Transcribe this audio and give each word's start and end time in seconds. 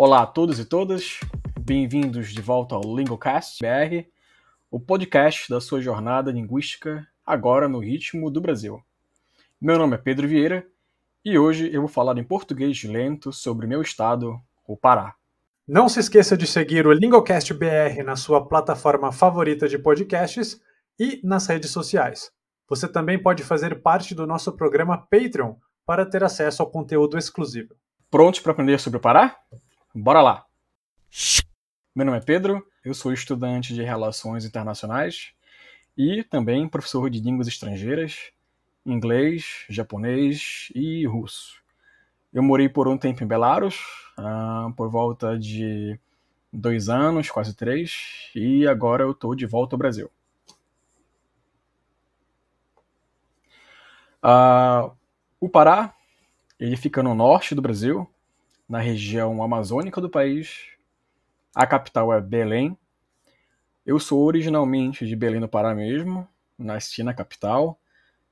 Olá 0.00 0.22
a 0.22 0.26
todos 0.26 0.60
e 0.60 0.64
todas, 0.64 1.18
bem-vindos 1.60 2.32
de 2.32 2.40
volta 2.40 2.76
ao 2.76 2.96
Lingocast 2.96 3.58
BR, 3.60 4.06
o 4.70 4.78
podcast 4.78 5.50
da 5.50 5.60
sua 5.60 5.80
jornada 5.80 6.30
linguística 6.30 7.04
agora 7.26 7.68
no 7.68 7.80
ritmo 7.80 8.30
do 8.30 8.40
Brasil. 8.40 8.80
Meu 9.60 9.76
nome 9.76 9.96
é 9.96 9.98
Pedro 9.98 10.28
Vieira 10.28 10.64
e 11.24 11.36
hoje 11.36 11.68
eu 11.72 11.80
vou 11.80 11.88
falar 11.88 12.16
em 12.16 12.22
português 12.22 12.84
lento 12.84 13.32
sobre 13.32 13.66
meu 13.66 13.82
estado, 13.82 14.40
o 14.68 14.76
Pará. 14.76 15.14
Não 15.66 15.88
se 15.88 15.98
esqueça 15.98 16.36
de 16.36 16.46
seguir 16.46 16.86
o 16.86 16.92
Lingocast 16.92 17.52
BR 17.54 18.02
na 18.04 18.16
sua 18.16 18.46
plataforma 18.46 19.10
favorita 19.10 19.66
de 19.66 19.78
podcasts 19.78 20.60
e 20.98 21.20
nas 21.24 21.46
redes 21.46 21.70
sociais. 21.70 22.30
Você 22.68 22.86
também 22.86 23.20
pode 23.20 23.42
fazer 23.42 23.80
parte 23.80 24.14
do 24.14 24.26
nosso 24.26 24.52
programa 24.52 24.98
Patreon 25.10 25.54
para 25.86 26.04
ter 26.04 26.22
acesso 26.22 26.62
ao 26.62 26.70
conteúdo 26.70 27.16
exclusivo. 27.16 27.74
Prontos 28.10 28.40
para 28.40 28.52
aprender 28.52 28.78
sobre 28.78 28.98
o 28.98 29.00
Pará? 29.00 29.36
Bora 29.94 30.20
lá! 30.20 30.44
Meu 31.94 32.04
nome 32.04 32.18
é 32.18 32.22
Pedro, 32.22 32.64
eu 32.84 32.92
sou 32.92 33.12
estudante 33.12 33.74
de 33.74 33.82
Relações 33.82 34.44
Internacionais 34.44 35.32
e 35.96 36.22
também 36.22 36.68
professor 36.68 37.08
de 37.08 37.20
línguas 37.20 37.48
estrangeiras, 37.48 38.30
inglês, 38.84 39.64
japonês 39.68 40.68
e 40.74 41.06
russo. 41.06 41.58
Eu 42.32 42.42
morei 42.42 42.68
por 42.68 42.88
um 42.88 42.98
tempo 42.98 43.22
em 43.24 43.26
Belarus, 43.26 43.76
uh, 44.18 44.72
por 44.74 44.90
volta 44.90 45.38
de 45.38 45.98
dois 46.52 46.88
anos, 46.88 47.30
quase 47.30 47.54
três, 47.54 48.30
e 48.34 48.66
agora 48.66 49.04
eu 49.04 49.12
estou 49.12 49.34
de 49.34 49.46
volta 49.46 49.74
ao 49.74 49.78
Brasil. 49.78 50.10
Uh, 54.22 54.90
o 55.40 55.48
Pará, 55.48 55.94
ele 56.58 56.76
fica 56.76 57.02
no 57.02 57.14
norte 57.14 57.54
do 57.54 57.62
Brasil, 57.62 58.08
na 58.68 58.80
região 58.80 59.42
amazônica 59.42 60.00
do 60.00 60.10
país. 60.10 60.72
A 61.54 61.66
capital 61.66 62.12
é 62.12 62.20
Belém. 62.20 62.76
Eu 63.86 63.98
sou 63.98 64.22
originalmente 64.24 65.06
de 65.06 65.16
Belém 65.16 65.40
do 65.40 65.48
Pará 65.48 65.74
mesmo, 65.74 66.28
nasci 66.58 67.02
na 67.02 67.14
capital, 67.14 67.78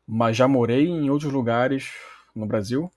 mas 0.07 0.37
já 0.37 0.47
morei 0.48 0.87
em 0.87 1.11
outros 1.11 1.33
lugares 1.33 1.92
no 2.35 2.47
Brasil. 2.47 2.91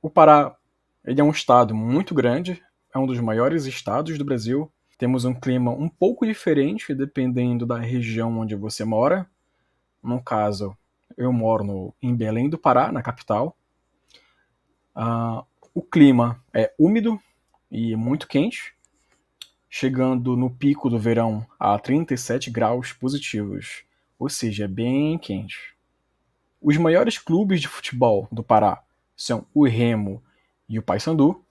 O 0.00 0.10
Pará 0.10 0.56
ele 1.04 1.20
é 1.20 1.24
um 1.24 1.30
estado 1.30 1.74
muito 1.74 2.14
grande, 2.14 2.62
é 2.94 2.98
um 2.98 3.06
dos 3.06 3.18
maiores 3.18 3.66
estados 3.66 4.16
do 4.16 4.24
Brasil. 4.24 4.70
Temos 4.96 5.24
um 5.24 5.34
clima 5.34 5.72
um 5.72 5.88
pouco 5.88 6.24
diferente 6.24 6.94
dependendo 6.94 7.66
da 7.66 7.78
região 7.78 8.38
onde 8.38 8.54
você 8.54 8.84
mora. 8.84 9.26
No 10.02 10.22
caso, 10.22 10.76
eu 11.16 11.32
moro 11.32 11.64
no, 11.64 11.94
em 12.00 12.14
Belém 12.14 12.48
do 12.48 12.56
Pará, 12.56 12.92
na 12.92 13.02
capital. 13.02 13.56
Uh, 14.94 15.44
o 15.74 15.82
clima 15.82 16.40
é 16.52 16.72
úmido 16.78 17.20
e 17.70 17.96
muito 17.96 18.28
quente, 18.28 18.74
chegando 19.68 20.36
no 20.36 20.50
pico 20.50 20.88
do 20.88 20.98
verão 20.98 21.44
a 21.58 21.78
37 21.78 22.50
graus 22.50 22.92
positivos, 22.92 23.84
ou 24.18 24.28
seja, 24.28 24.68
bem 24.68 25.18
quente. 25.18 25.74
Os 26.60 26.76
maiores 26.76 27.18
clubes 27.18 27.60
de 27.60 27.66
futebol 27.66 28.28
do 28.30 28.44
Pará 28.44 28.82
são 29.22 29.46
o 29.54 29.64
Remo 29.64 30.20
e 30.68 30.78
o 30.78 30.82
Paysandu, 30.82 31.44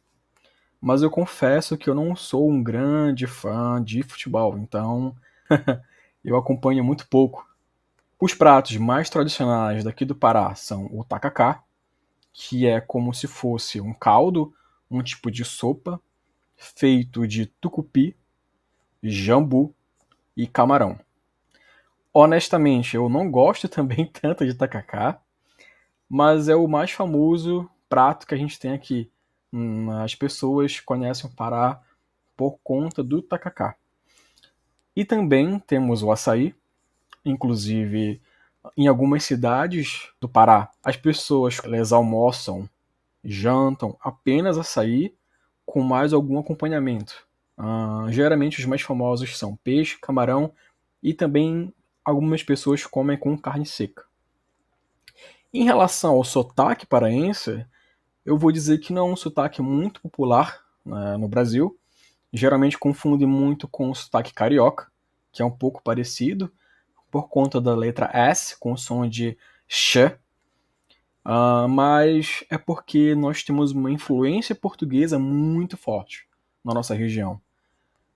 mas 0.80 1.02
eu 1.02 1.10
confesso 1.10 1.78
que 1.78 1.90
eu 1.90 1.96
não 1.96 2.16
sou 2.16 2.50
um 2.50 2.62
grande 2.62 3.28
fã 3.28 3.82
de 3.82 4.04
futebol, 4.04 4.58
então 4.58 5.16
eu 6.24 6.36
acompanho 6.36 6.84
muito 6.84 7.08
pouco. 7.08 7.48
Os 8.20 8.34
pratos 8.34 8.76
mais 8.76 9.10
tradicionais 9.10 9.84
daqui 9.86 10.04
do 10.04 10.16
Pará 10.16 10.54
são 10.54 10.88
o 10.92 11.04
tacacá, 11.06 11.64
que 12.34 12.68
é 12.68 12.82
como 12.82 13.14
se 13.14 13.26
fosse 13.26 13.80
um 13.80 13.94
caldo, 13.94 14.54
um 14.90 15.02
tipo 15.02 15.32
de 15.32 15.46
sopa, 15.46 16.00
feito 16.58 17.26
de 17.26 17.46
tucupi, 17.46 18.18
jambu 19.02 19.74
e 20.36 20.46
camarão. 20.46 21.00
Honestamente, 22.14 22.96
eu 22.96 23.08
não 23.08 23.32
gosto 23.32 23.70
também 23.70 24.06
tanto 24.06 24.46
de 24.46 24.54
tacacá, 24.54 25.22
mas 26.14 26.50
é 26.50 26.56
o 26.58 26.68
mais 26.68 26.92
famoso 26.92 27.70
prato 27.88 28.28
que 28.28 28.36
a 28.36 28.38
gente 28.38 28.60
tem 28.60 28.74
aqui. 28.74 29.10
Hum, 29.54 29.90
as 29.92 30.14
pessoas 30.14 30.78
conhecem 30.82 31.30
o 31.30 31.34
Pará 31.34 31.82
por 32.36 32.60
conta 32.62 33.02
do 33.02 33.22
tacacá. 33.22 33.78
E 34.94 35.06
também 35.06 35.58
temos 35.58 36.04
o 36.04 36.12
açaí, 36.12 36.54
inclusive 37.24 38.22
em 38.76 38.88
algumas 38.88 39.24
cidades 39.24 40.10
do 40.20 40.28
Pará, 40.28 40.70
as 40.84 40.98
pessoas 40.98 41.62
elas 41.64 41.94
almoçam, 41.94 42.70
jantam 43.24 43.96
apenas 44.02 44.58
açaí 44.58 45.16
com 45.66 45.82
mais 45.82 46.12
algum 46.12 46.38
acompanhamento. 46.38 47.26
Uh, 47.58 48.12
geralmente 48.12 48.60
os 48.60 48.66
mais 48.66 48.82
famosos 48.82 49.38
são 49.38 49.56
peixe, 49.56 49.98
camarão 49.98 50.52
e 51.02 51.14
também 51.14 51.74
algumas 52.04 52.44
pessoas 52.44 52.86
comem 52.86 53.18
com 53.18 53.38
carne 53.38 53.66
seca. 53.66 54.11
Em 55.54 55.66
relação 55.66 56.16
ao 56.16 56.24
sotaque 56.24 56.86
paraense, 56.86 57.66
eu 58.26 58.38
vou 58.38 58.54
dizer 58.54 58.78
que 58.78 58.94
não 58.94 59.10
é 59.10 59.12
um 59.12 59.18
sotaque 59.18 59.62
muito 59.62 60.02
popular 60.02 60.62
né, 60.86 61.18
no 61.18 61.28
Brasil. 61.28 61.78
Geralmente 62.32 62.78
confunde 62.78 63.26
muito 63.26 63.68
com 63.68 63.90
o 63.90 63.96
sotaque 63.96 64.34
carioca, 64.34 64.90
que 65.30 65.42
é 65.42 65.46
um 65.46 65.52
pouco 65.52 65.84
parecido, 65.84 66.52
por 67.10 67.28
conta 67.28 67.60
da 67.60 67.76
letra 67.76 68.10
S, 68.14 68.58
com 68.58 68.72
o 68.72 68.78
som 68.78 69.06
de 69.06 69.38
sh, 69.68 69.98
uh, 71.26 71.68
mas 71.68 72.46
é 72.50 72.58
porque 72.58 73.14
nós 73.14 73.44
temos 73.44 73.74
uma 73.74 73.92
influência 73.92 74.56
portuguesa 74.56 75.20
muito 75.20 75.76
forte 75.76 76.26
na 76.64 76.74
nossa 76.74 76.96
região. 76.96 77.42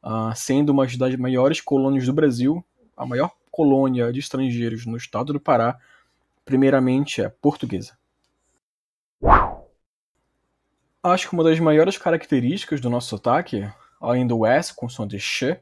Uh, 0.02 0.34
sendo 0.36 0.70
uma 0.70 0.88
das 0.88 1.16
maiores 1.18 1.60
colônias 1.60 2.06
do 2.06 2.14
Brasil, 2.14 2.64
a 2.96 3.06
maior 3.06 3.32
colônia 3.52 4.14
de 4.14 4.20
estrangeiros 4.20 4.86
no 4.86 4.96
estado 4.96 5.34
do 5.34 5.40
Pará, 5.40 5.78
primeiramente 6.46 7.22
é 7.22 7.28
portuguesa. 7.28 7.98
Acho 11.04 11.28
que 11.28 11.34
uma 11.34 11.44
das 11.44 11.60
maiores 11.60 11.98
características 11.98 12.80
do 12.80 12.90
nosso 12.90 13.10
sotaque, 13.10 13.68
além 14.00 14.26
do 14.26 14.46
S 14.46 14.74
com 14.74 14.88
som 14.88 15.06
de 15.06 15.20
sh, 15.20 15.58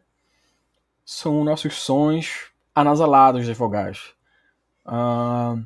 são 1.05 1.43
nossos 1.43 1.75
sons 1.75 2.51
anasalados 2.75 3.47
das 3.47 3.57
vogais. 3.57 4.13
Uh, 4.85 5.65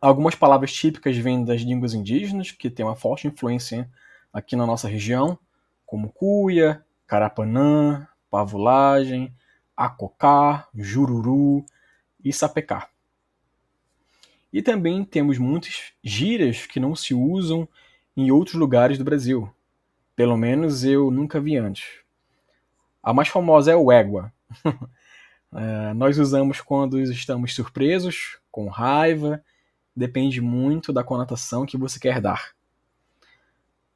algumas 0.00 0.34
palavras 0.34 0.72
típicas 0.72 1.16
vêm 1.16 1.44
das 1.44 1.62
línguas 1.62 1.94
indígenas, 1.94 2.50
que 2.50 2.70
tem 2.70 2.84
uma 2.84 2.96
forte 2.96 3.26
influência 3.26 3.90
aqui 4.32 4.56
na 4.56 4.66
nossa 4.66 4.88
região, 4.88 5.38
como 5.86 6.10
cuia, 6.10 6.84
carapanã, 7.06 8.06
pavulagem, 8.30 9.34
acocá, 9.76 10.68
jururu 10.74 11.64
e 12.24 12.32
sapecá. 12.32 12.91
E 14.52 14.60
também 14.60 15.04
temos 15.04 15.38
muitas 15.38 15.92
gírias 16.04 16.66
que 16.66 16.78
não 16.78 16.94
se 16.94 17.14
usam 17.14 17.66
em 18.16 18.30
outros 18.30 18.54
lugares 18.54 18.98
do 18.98 19.04
Brasil. 19.04 19.50
Pelo 20.14 20.36
menos 20.36 20.84
eu 20.84 21.10
nunca 21.10 21.40
vi 21.40 21.56
antes. 21.56 22.00
A 23.02 23.14
mais 23.14 23.28
famosa 23.28 23.72
é 23.72 23.76
o 23.76 23.90
égua. 23.90 24.32
É, 25.54 25.92
nós 25.92 26.16
usamos 26.16 26.62
quando 26.62 26.98
estamos 26.98 27.54
surpresos, 27.54 28.38
com 28.50 28.68
raiva, 28.68 29.44
depende 29.94 30.40
muito 30.40 30.94
da 30.94 31.04
conotação 31.04 31.66
que 31.66 31.76
você 31.76 32.00
quer 32.00 32.22
dar. 32.22 32.52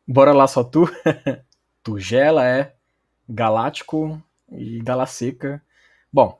Bora 0.06 0.34
lá 0.34 0.46
só 0.46 0.62
tu? 0.62 0.86
Tugela 1.82 2.46
é 2.46 2.74
galáctico 3.26 4.22
e 4.52 4.80
galaseca. 4.80 5.62
Bom, 6.12 6.38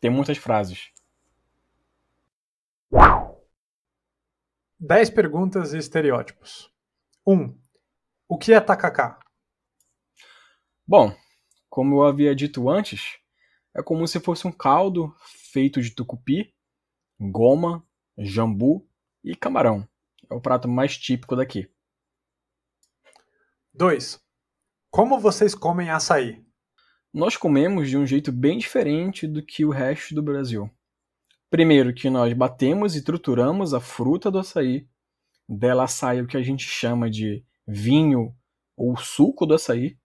tem 0.00 0.10
muitas 0.10 0.38
frases. 0.38 0.90
10 4.78 5.08
perguntas 5.10 5.72
e 5.72 5.78
estereótipos. 5.78 6.70
1. 7.26 7.32
Um, 7.32 7.58
o 8.28 8.36
que 8.36 8.52
é 8.52 8.60
tacacá? 8.60 9.18
Bom, 10.86 11.16
como 11.70 11.96
eu 11.96 12.06
havia 12.06 12.34
dito 12.34 12.68
antes, 12.68 13.18
é 13.74 13.82
como 13.82 14.06
se 14.06 14.20
fosse 14.20 14.46
um 14.46 14.52
caldo 14.52 15.14
feito 15.50 15.80
de 15.80 15.94
tucupi, 15.94 16.54
goma, 17.18 17.86
jambu 18.18 18.86
e 19.24 19.34
camarão. 19.34 19.88
É 20.30 20.34
o 20.34 20.42
prato 20.42 20.68
mais 20.68 20.98
típico 20.98 21.34
daqui. 21.34 21.70
2. 23.72 24.22
Como 24.90 25.18
vocês 25.18 25.54
comem 25.54 25.88
açaí? 25.88 26.44
Nós 27.14 27.34
comemos 27.34 27.88
de 27.88 27.96
um 27.96 28.06
jeito 28.06 28.30
bem 28.30 28.58
diferente 28.58 29.26
do 29.26 29.42
que 29.42 29.64
o 29.64 29.70
resto 29.70 30.14
do 30.14 30.22
Brasil. 30.22 30.70
Primeiro 31.56 31.94
que 31.94 32.10
nós 32.10 32.34
batemos 32.34 32.94
e 32.96 33.02
trituramos 33.02 33.72
a 33.72 33.80
fruta 33.80 34.30
do 34.30 34.38
açaí, 34.38 34.86
dela 35.48 35.86
sai 35.86 36.20
o 36.20 36.26
que 36.26 36.36
a 36.36 36.42
gente 36.42 36.66
chama 36.66 37.08
de 37.08 37.42
vinho 37.66 38.36
ou 38.76 38.94
suco 38.98 39.46
do 39.46 39.54
açaí. 39.54 39.98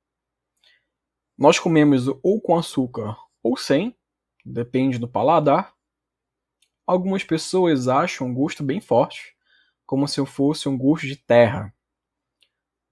Nós 1.37 1.59
comemos 1.59 2.07
ou 2.07 2.39
com 2.39 2.57
açúcar 2.57 3.17
ou 3.43 3.57
sem, 3.57 3.93
depende 4.45 4.97
do 4.97 5.09
paladar. 5.09 5.75
Algumas 6.87 7.25
pessoas 7.25 7.89
acham 7.89 8.27
um 8.27 8.33
gosto 8.33 8.63
bem 8.63 8.79
forte, 8.79 9.35
como 9.85 10.07
se 10.07 10.25
fosse 10.25 10.69
um 10.69 10.77
gosto 10.77 11.05
de 11.05 11.17
terra. 11.17 11.75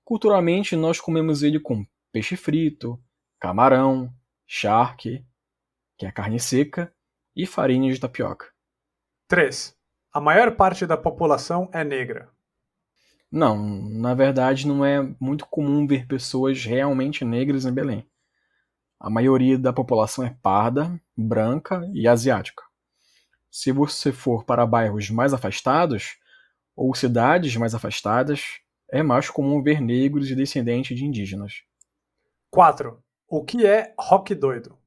Culturalmente, 0.04 0.76
nós 0.76 1.00
comemos 1.00 1.44
ele 1.44 1.62
com 1.62 1.88
peixe 2.12 2.36
frito, 2.36 3.02
camarão, 3.40 4.14
charque, 4.46 5.26
que 5.98 6.06
é 6.06 6.12
carne 6.12 6.42
seca, 6.42 6.94
e 7.42 7.46
farinha 7.46 7.92
de 7.94 8.00
tapioca. 8.00 8.48
3. 9.30 9.74
A 10.12 10.20
maior 10.20 10.56
parte 10.58 10.86
da 10.86 10.98
população 10.98 11.70
é 11.72 11.86
negra. 11.86 12.30
Não, 13.32 13.58
na 13.90 14.14
verdade 14.14 14.68
não 14.68 14.84
é 14.84 15.02
muito 15.20 15.46
comum 15.46 15.88
ver 15.88 16.06
pessoas 16.06 16.66
realmente 16.66 17.24
negras 17.24 17.66
em 17.66 17.72
Belém. 17.72 18.06
A 19.00 19.10
maioria 19.10 19.58
da 19.58 19.72
população 19.72 20.26
é 20.26 20.36
parda, 20.42 21.00
branca 21.16 21.90
e 21.94 22.08
asiática. 22.10 22.64
Se 23.50 23.72
você 23.72 24.12
for 24.12 24.44
para 24.44 24.66
bairros 24.66 25.10
mais 25.10 25.34
afastados 25.34 26.18
ou 26.76 26.94
cidades 26.94 27.56
mais 27.56 27.74
afastadas, 27.74 28.60
é 28.92 29.02
mais 29.02 29.30
comum 29.30 29.64
ver 29.64 29.80
negros 29.80 30.30
e 30.30 30.36
descendentes 30.36 30.98
de 30.98 31.06
indígenas. 31.06 31.64
4. 32.52 33.02
O 33.30 33.46
que 33.46 33.66
é 33.66 33.94
rock 33.98 34.36
doido? 34.36 34.78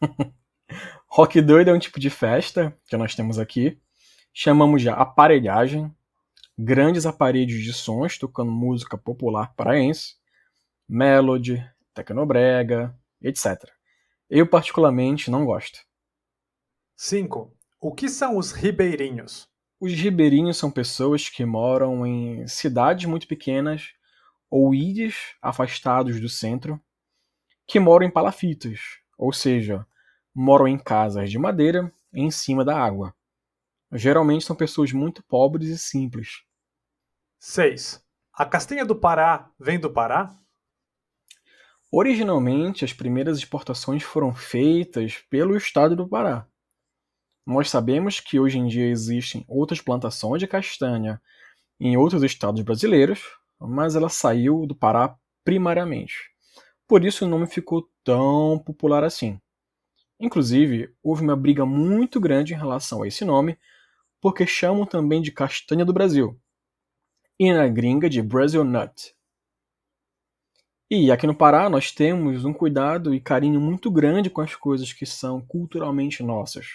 rock 1.10 1.40
doido 1.40 1.70
é 1.70 1.72
um 1.72 1.78
tipo 1.78 1.98
de 1.98 2.08
festa 2.08 2.76
que 2.86 2.96
nós 2.96 3.14
temos 3.14 3.38
aqui. 3.38 3.78
Chamamos 4.32 4.80
de 4.80 4.88
aparelhagem. 4.88 5.92
Grandes 6.56 7.04
aparelhos 7.04 7.62
de 7.64 7.72
sons 7.72 8.16
tocando 8.16 8.52
música 8.52 8.96
popular 8.96 9.54
paraense, 9.54 10.14
melody, 10.88 11.66
tecnobrega, 11.94 12.94
etc. 13.20 13.64
Eu 14.28 14.46
particularmente 14.46 15.30
não 15.30 15.44
gosto. 15.44 15.80
5. 16.96 17.52
O 17.80 17.94
que 17.94 18.08
são 18.08 18.36
os 18.36 18.52
ribeirinhos? 18.52 19.48
Os 19.80 19.94
ribeirinhos 19.94 20.58
são 20.58 20.70
pessoas 20.70 21.30
que 21.30 21.46
moram 21.46 22.06
em 22.06 22.46
cidades 22.46 23.06
muito 23.06 23.26
pequenas 23.26 23.94
ou 24.50 24.74
ilhas 24.74 25.14
afastados 25.40 26.20
do 26.20 26.28
centro, 26.28 26.78
que 27.66 27.80
moram 27.80 28.06
em 28.06 28.10
palafitas, 28.10 28.80
ou 29.16 29.32
seja, 29.32 29.86
moram 30.34 30.68
em 30.68 30.78
casas 30.78 31.30
de 31.30 31.38
madeira 31.38 31.92
em 32.12 32.30
cima 32.30 32.64
da 32.64 32.78
água. 32.78 33.14
Geralmente 33.92 34.44
são 34.44 34.54
pessoas 34.54 34.92
muito 34.92 35.22
pobres 35.24 35.68
e 35.68 35.78
simples. 35.78 36.42
6. 37.38 38.04
A 38.32 38.46
castanha 38.46 38.84
do 38.84 38.94
Pará 38.94 39.50
vem 39.58 39.78
do 39.78 39.90
Pará? 39.90 40.36
Originalmente, 41.92 42.84
as 42.84 42.92
primeiras 42.92 43.38
exportações 43.38 44.02
foram 44.02 44.34
feitas 44.34 45.18
pelo 45.28 45.56
estado 45.56 45.96
do 45.96 46.08
Pará. 46.08 46.46
Nós 47.44 47.68
sabemos 47.68 48.20
que 48.20 48.38
hoje 48.38 48.58
em 48.58 48.68
dia 48.68 48.86
existem 48.86 49.44
outras 49.48 49.80
plantações 49.80 50.38
de 50.38 50.46
castanha 50.46 51.20
em 51.80 51.96
outros 51.96 52.22
estados 52.22 52.62
brasileiros, 52.62 53.22
mas 53.58 53.96
ela 53.96 54.08
saiu 54.08 54.66
do 54.66 54.74
Pará 54.74 55.16
primariamente. 55.44 56.30
Por 56.86 57.04
isso 57.04 57.24
o 57.24 57.28
nome 57.28 57.46
ficou 57.46 57.88
tão 58.04 58.58
popular 58.58 59.02
assim. 59.02 59.40
Inclusive, 60.20 60.94
houve 61.02 61.22
uma 61.22 61.34
briga 61.34 61.64
muito 61.64 62.20
grande 62.20 62.52
em 62.52 62.56
relação 62.56 63.02
a 63.02 63.08
esse 63.08 63.24
nome, 63.24 63.58
porque 64.20 64.46
chamam 64.46 64.84
também 64.84 65.22
de 65.22 65.32
castanha 65.32 65.84
do 65.84 65.94
Brasil, 65.94 66.38
e 67.38 67.50
na 67.52 67.66
gringa 67.66 68.08
de 68.08 68.20
Brazil 68.20 68.62
Nut. 68.62 69.14
E 70.90 71.10
aqui 71.10 71.26
no 71.26 71.34
Pará 71.34 71.70
nós 71.70 71.90
temos 71.90 72.44
um 72.44 72.52
cuidado 72.52 73.14
e 73.14 73.20
carinho 73.20 73.60
muito 73.60 73.90
grande 73.90 74.28
com 74.28 74.42
as 74.42 74.54
coisas 74.54 74.92
que 74.92 75.06
são 75.06 75.40
culturalmente 75.40 76.22
nossas. 76.22 76.66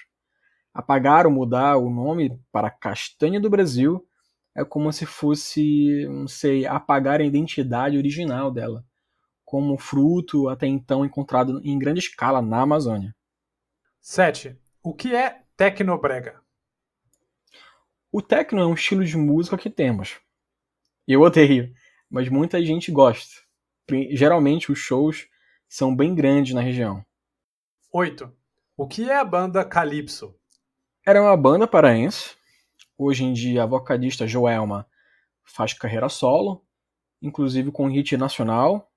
Apagar 0.73 1.27
ou 1.27 1.31
mudar 1.31 1.77
o 1.77 1.89
nome 1.89 2.39
para 2.51 2.69
Castanha 2.69 3.39
do 3.39 3.49
Brasil 3.49 4.05
é 4.55 4.65
como 4.65 4.91
se 4.91 5.05
fosse, 5.05 6.07
não 6.07 6.27
sei, 6.27 6.65
apagar 6.65 7.21
a 7.21 7.23
identidade 7.23 7.97
original 7.97 8.49
dela, 8.49 8.83
como 9.45 9.77
fruto 9.77 10.49
até 10.49 10.67
então 10.67 11.05
encontrado 11.05 11.61
em 11.63 11.77
grande 11.77 11.99
escala 11.99 12.41
na 12.41 12.61
Amazônia. 12.61 13.14
7. 14.07 14.55
O 14.83 14.93
que 14.93 15.15
é 15.15 15.41
tecnobrega? 15.57 16.39
O 18.11 18.21
techno 18.21 18.61
é 18.61 18.65
um 18.67 18.75
estilo 18.75 19.03
de 19.03 19.17
música 19.17 19.57
que 19.57 19.67
temos. 19.67 20.19
Eu 21.07 21.21
odeio, 21.21 21.73
mas 22.07 22.29
muita 22.29 22.63
gente 22.63 22.91
gosta 22.91 23.43
geralmente 24.11 24.71
os 24.71 24.77
shows 24.77 25.27
são 25.67 25.95
bem 25.95 26.13
grandes 26.13 26.53
na 26.53 26.61
região. 26.61 27.03
8. 27.91 28.31
O 28.77 28.87
que 28.87 29.09
é 29.09 29.17
a 29.17 29.25
banda 29.25 29.65
Calypso? 29.65 30.35
Era 31.03 31.19
uma 31.19 31.35
banda 31.35 31.67
paraense. 31.67 32.35
Hoje 32.95 33.23
em 33.23 33.33
dia 33.33 33.63
a 33.63 33.65
vocalista 33.65 34.27
Joelma 34.27 34.87
faz 35.43 35.73
carreira 35.73 36.09
solo, 36.09 36.63
inclusive 37.19 37.71
com 37.71 37.87
hit 37.87 38.15
nacional, 38.17 38.87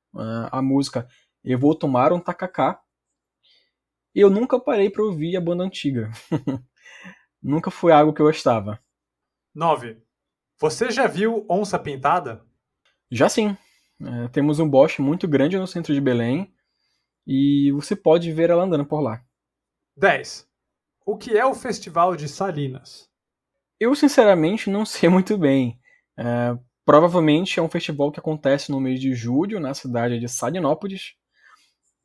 a 0.52 0.60
música 0.60 1.08
Eu 1.43 1.58
Vou 1.58 1.75
Tomar 1.75 2.12
um 2.12 2.20
Tacacá. 2.20 2.82
Eu 4.14 4.31
nunca 4.31 4.58
parei 4.58 4.90
para 4.90 5.02
ouvir 5.02 5.37
a 5.37 5.40
banda 5.40 5.64
antiga. 5.64 6.10
nunca 7.43 7.70
foi 7.70 7.93
algo 7.93 8.12
que 8.12 8.20
eu 8.20 8.26
gostava. 8.26 8.81
9. 9.55 9.96
Você 10.60 10.90
já 10.90 11.06
viu 11.06 11.46
Onça 11.49 11.78
Pintada? 11.78 12.44
Já 13.10 13.28
sim. 13.28 13.56
É, 14.00 14.28
temos 14.28 14.60
um 14.60 14.69
bosque 14.69 15.02
muito 15.02 15.26
grande 15.26 15.58
no 15.58 15.66
centro 15.66 15.93
de 15.93 16.00
Belém 16.00 16.52
e 17.26 17.70
você 17.72 17.94
pode 17.94 18.32
ver 18.32 18.50
ela 18.50 18.64
andando 18.64 18.87
por 18.87 19.00
lá. 19.00 19.22
10. 19.96 20.49
O 21.05 21.16
que 21.16 21.37
é 21.37 21.44
o 21.44 21.55
Festival 21.55 22.14
de 22.16 22.28
Salinas? 22.28 23.08
Eu, 23.81 23.94
sinceramente, 23.94 24.70
não 24.70 24.84
sei 24.87 25.08
muito 25.08 25.37
bem. 25.37 25.78
É, 26.16 26.58
provavelmente 26.84 27.58
é 27.58 27.62
um 27.62 27.69
festival 27.69 28.10
que 28.10 28.20
acontece 28.20 28.70
no 28.70 28.81
mês 28.81 29.00
de 29.00 29.14
julho, 29.14 29.60
na 29.60 29.75
cidade 29.75 30.19
de 30.19 30.28
Salinópolis. 30.28 31.14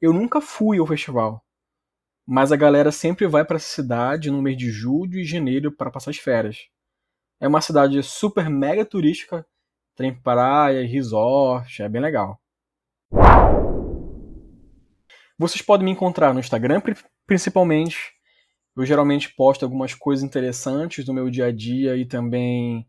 Eu 0.02 0.12
nunca 0.12 0.42
fui 0.42 0.80
ao 0.80 0.88
festival, 0.88 1.44
mas 2.26 2.52
a 2.52 2.56
galera 2.56 2.92
sempre 2.92 3.28
vai 3.28 3.44
para 3.46 3.58
essa 3.58 3.68
cidade 3.68 4.32
no 4.32 4.42
mês 4.42 4.58
de 4.58 4.70
julho 4.70 5.20
e 5.20 5.26
janeiro 5.26 5.72
para 5.72 5.92
passar 5.92 6.12
as 6.12 6.18
férias. 6.18 6.68
É 7.40 7.48
uma 7.48 7.62
cidade 7.62 8.02
super 8.04 8.50
mega 8.50 8.86
turística 8.86 9.46
tem 9.96 10.14
praia, 10.14 10.86
resort, 10.88 11.82
é 11.82 11.90
bem 11.90 12.02
legal. 12.02 12.40
Vocês 15.38 15.62
podem 15.62 15.86
me 15.86 15.92
encontrar 15.92 16.34
no 16.34 16.40
Instagram, 16.40 16.82
principalmente. 17.28 18.14
Eu 18.76 18.86
geralmente 18.86 19.34
posto 19.36 19.64
algumas 19.64 19.94
coisas 19.94 20.24
interessantes 20.24 21.06
do 21.06 21.14
meu 21.14 21.30
dia 21.30 21.46
a 21.46 21.52
dia 21.52 21.96
e 21.96 22.06
também 22.06 22.88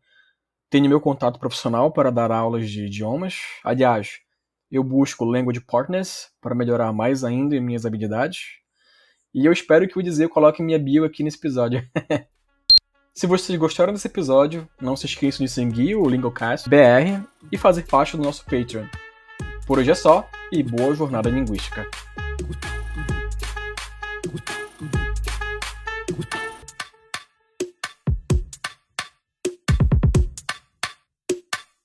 tenho 0.70 0.88
meu 0.88 1.00
contato 1.00 1.38
profissional 1.38 1.92
para 1.92 2.10
dar 2.10 2.32
aulas 2.32 2.70
de 2.70 2.86
idiomas. 2.86 3.40
Aliás, 3.62 4.20
eu 4.70 4.82
busco 4.82 5.26
Language 5.26 5.60
Partners 5.60 6.30
para 6.40 6.54
melhorar 6.54 6.90
mais 6.92 7.22
ainda 7.22 7.60
minhas 7.60 7.84
habilidades. 7.84 8.63
E 9.34 9.44
eu 9.44 9.52
espero 9.52 9.88
que 9.88 9.98
o 9.98 10.02
Dizer 10.02 10.28
coloque 10.28 10.62
minha 10.62 10.78
bio 10.78 11.04
aqui 11.04 11.24
nesse 11.24 11.38
episódio. 11.38 11.84
Se 13.12 13.26
vocês 13.26 13.58
gostaram 13.58 13.92
desse 13.92 14.06
episódio, 14.06 14.68
não 14.80 14.96
se 14.96 15.06
esqueçam 15.06 15.44
de 15.44 15.50
seguir 15.50 15.96
o 15.96 16.08
Lingocast 16.08 16.68
BR 16.68 17.24
e 17.50 17.58
fazer 17.58 17.84
parte 17.86 18.16
do 18.16 18.22
nosso 18.22 18.44
Patreon. 18.44 18.86
Por 19.66 19.78
hoje 19.78 19.90
é 19.90 19.94
só 19.94 20.28
e 20.52 20.62
boa 20.62 20.94
jornada 20.94 21.30
linguística. 21.30 21.88